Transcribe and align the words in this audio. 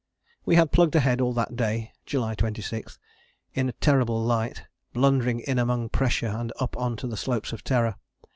"We 0.47 0.55
had 0.55 0.71
plugged 0.71 0.95
ahead 0.95 1.21
all 1.21 1.31
that 1.33 1.55
day 1.55 1.91
(July 2.07 2.33
26) 2.33 2.97
in 3.53 3.69
a 3.69 3.73
terrible 3.73 4.19
light, 4.23 4.63
blundering 4.93 5.41
in 5.41 5.59
among 5.59 5.89
pressure 5.89 6.25
and 6.25 6.51
up 6.59 6.75
on 6.75 6.95
to 6.97 7.07
the 7.07 7.15
slopes 7.15 7.53
of 7.53 7.63
Terror. 7.63 7.97